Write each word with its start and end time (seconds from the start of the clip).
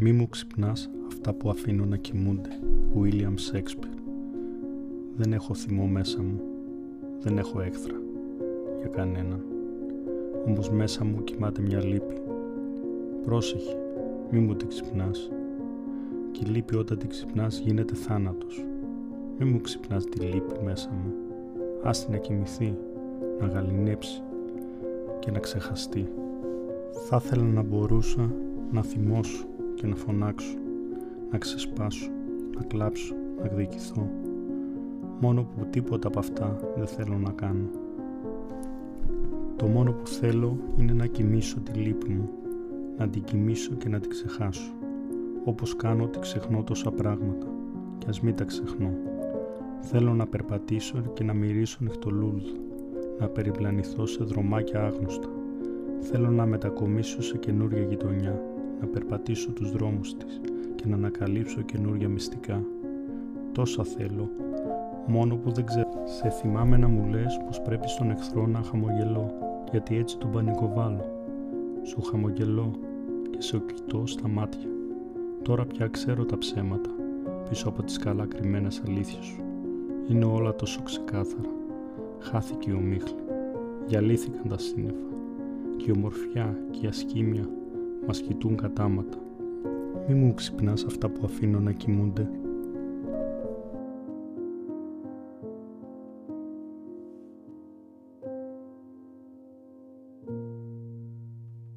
Μη 0.00 0.12
μου 0.12 0.28
ξυπνάς 0.28 0.90
αυτά 1.06 1.32
που 1.32 1.50
αφήνω 1.50 1.84
να 1.84 1.96
κοιμούνται. 1.96 2.48
William 2.94 3.34
Shakespeare. 3.52 3.98
Δεν 5.16 5.32
έχω 5.32 5.54
θυμό 5.54 5.86
μέσα 5.86 6.22
μου. 6.22 6.40
Δεν 7.20 7.38
έχω 7.38 7.60
έκθρα. 7.60 7.94
Για 8.78 8.88
κανέναν. 8.88 9.40
Όμως 10.46 10.70
μέσα 10.70 11.04
μου 11.04 11.24
κοιμάται 11.24 11.62
μια 11.62 11.84
λύπη. 11.84 12.14
Πρόσεχε. 13.24 13.76
Μη 14.30 14.38
μου 14.38 14.54
την 14.54 14.68
ξυπνάς. 14.68 15.30
Και 16.32 16.44
η 16.46 16.50
λύπη 16.50 16.76
όταν 16.76 16.98
την 16.98 17.08
ξυπνάς 17.08 17.58
γίνεται 17.58 17.94
θάνατος. 17.94 18.64
Μη 19.38 19.46
μου 19.46 19.60
ξυπνάς 19.60 20.04
τη 20.04 20.20
λύπη 20.20 20.64
μέσα 20.64 20.90
μου. 20.90 21.12
Άστη 21.82 22.10
να 22.10 22.16
κοιμηθεί. 22.16 22.76
Να 23.40 23.46
γαλινέψει. 23.46 24.22
Και 25.18 25.30
να 25.30 25.38
ξεχαστεί. 25.38 26.08
Θα 27.08 27.20
ήθελα 27.24 27.44
να 27.44 27.62
μπορούσα 27.62 28.32
να 28.72 28.82
θυμώσω 28.82 29.46
και 29.78 29.86
να 29.86 29.94
φωνάξω, 29.94 30.56
να 31.30 31.38
ξεσπάσω, 31.38 32.10
να 32.56 32.62
κλάψω, 32.62 33.14
να 33.38 33.44
εκδικηθώ. 33.44 34.10
Μόνο 35.20 35.42
που 35.42 35.66
τίποτα 35.70 36.08
από 36.08 36.18
αυτά 36.18 36.60
δεν 36.76 36.86
θέλω 36.86 37.18
να 37.18 37.30
κάνω. 37.30 37.68
Το 39.56 39.66
μόνο 39.66 39.92
που 39.92 40.06
θέλω 40.06 40.56
είναι 40.78 40.92
να 40.92 41.06
κοιμήσω 41.06 41.60
τη 41.60 41.72
λύπη 41.78 42.10
μου, 42.10 42.28
να 42.98 43.08
την 43.08 43.22
κοιμήσω 43.24 43.74
και 43.74 43.88
να 43.88 44.00
την 44.00 44.10
ξεχάσω. 44.10 44.72
Όπως 45.44 45.76
κάνω 45.76 46.04
ότι 46.04 46.18
ξεχνώ 46.18 46.62
τόσα 46.62 46.90
πράγματα 46.90 47.46
και 47.98 48.06
ας 48.08 48.20
μην 48.20 48.34
τα 48.34 48.44
ξεχνώ. 48.44 48.92
Θέλω 49.80 50.14
να 50.14 50.26
περπατήσω 50.26 51.02
και 51.14 51.24
να 51.24 51.32
μυρίσω 51.32 51.78
νυχτολούλουδα, 51.80 52.52
να 53.18 53.28
περιπλανηθώ 53.28 54.06
σε 54.06 54.24
δρομάκια 54.24 54.84
άγνωστα. 54.84 55.28
Θέλω 56.00 56.30
να 56.30 56.46
μετακομίσω 56.46 57.22
σε 57.22 57.38
καινούρια 57.38 57.82
γειτονιά, 57.82 58.42
να 58.80 58.86
περπατήσω 58.86 59.50
τους 59.50 59.70
δρόμους 59.70 60.16
της 60.16 60.40
και 60.74 60.84
να 60.86 60.94
ανακαλύψω 60.94 61.60
καινούρια 61.60 62.08
μυστικά. 62.08 62.64
Τόσα 63.52 63.84
θέλω, 63.84 64.30
μόνο 65.06 65.36
που 65.36 65.50
δεν 65.50 65.64
ξέρω. 65.64 66.02
Σε 66.04 66.28
θυμάμαι 66.28 66.76
να 66.76 66.88
μου 66.88 67.06
λες 67.10 67.40
πως 67.46 67.62
πρέπει 67.62 67.88
στον 67.88 68.10
εχθρό 68.10 68.46
να 68.46 68.62
χαμογελώ, 68.62 69.34
γιατί 69.70 69.96
έτσι 69.96 70.18
τον 70.18 70.30
πανικοβάλλω. 70.30 71.04
Σου 71.82 72.02
χαμογελώ 72.02 72.70
και 73.30 73.40
σε 73.40 73.62
κοιτώ 73.74 74.06
στα 74.06 74.28
μάτια. 74.28 74.68
Τώρα 75.42 75.64
πια 75.66 75.86
ξέρω 75.86 76.24
τα 76.24 76.38
ψέματα, 76.38 76.90
πίσω 77.48 77.68
από 77.68 77.82
τις 77.82 77.98
καλά 77.98 78.26
κρυμμένες 78.26 78.82
αλήθειες 78.86 79.24
σου. 79.24 79.42
Είναι 80.08 80.24
όλα 80.24 80.54
τόσο 80.54 80.82
ξεκάθαρα. 80.82 81.50
Χάθηκε 82.18 82.70
η 82.70 82.74
ομίχλη. 82.74 83.14
Διαλύθηκαν 83.86 84.48
τα 84.48 84.58
σύννεφα. 84.58 85.06
Και 85.76 85.84
η 85.88 85.92
ομορφιά 85.96 86.58
και 86.70 86.78
η 86.82 86.88
ασκήμια 86.88 87.48
μας 88.06 88.20
κοιτούν 88.20 88.56
κατάματα. 88.56 89.18
Μη 90.08 90.14
μου 90.14 90.34
ξυπνάς 90.34 90.84
αυτά 90.84 91.08
που 91.08 91.20
αφήνω 91.24 91.60
να 91.60 91.72
κοιμούνται 91.72 92.30